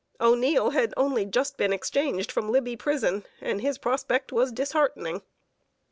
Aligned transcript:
O'Neil 0.19 0.71
had 0.71 0.95
only 0.97 1.25
just 1.25 1.57
been 1.57 1.71
exchanged 1.71 2.31
from 2.31 2.49
Libby 2.51 2.75
Prison, 2.75 3.23
and 3.39 3.61
his 3.61 3.77
prospect 3.77 4.31
was 4.31 4.51
disheartening. 4.51 5.21